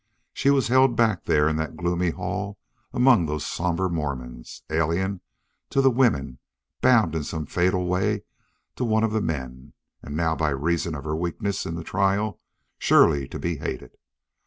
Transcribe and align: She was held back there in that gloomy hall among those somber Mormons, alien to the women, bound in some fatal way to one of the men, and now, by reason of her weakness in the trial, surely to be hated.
She 0.33 0.49
was 0.49 0.69
held 0.69 0.95
back 0.95 1.25
there 1.25 1.47
in 1.47 1.57
that 1.57 1.77
gloomy 1.77 2.09
hall 2.09 2.57
among 2.91 3.27
those 3.27 3.45
somber 3.45 3.87
Mormons, 3.87 4.63
alien 4.67 5.21
to 5.69 5.79
the 5.79 5.91
women, 5.91 6.39
bound 6.81 7.13
in 7.13 7.23
some 7.23 7.45
fatal 7.45 7.85
way 7.85 8.23
to 8.77 8.83
one 8.83 9.03
of 9.03 9.13
the 9.13 9.21
men, 9.21 9.73
and 10.01 10.17
now, 10.17 10.35
by 10.35 10.49
reason 10.49 10.95
of 10.95 11.03
her 11.03 11.15
weakness 11.15 11.67
in 11.67 11.75
the 11.75 11.83
trial, 11.83 12.39
surely 12.79 13.27
to 13.27 13.37
be 13.37 13.57
hated. 13.57 13.95